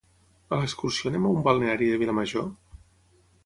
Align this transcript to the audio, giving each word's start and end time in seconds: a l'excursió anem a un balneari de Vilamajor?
a 0.55 0.57
l'excursió 0.61 1.11
anem 1.11 1.27
a 1.27 1.35
un 1.35 1.45
balneari 1.49 1.93
de 1.93 2.01
Vilamajor? 2.05 2.51